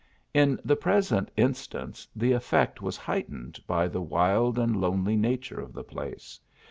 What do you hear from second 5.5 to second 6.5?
of the place.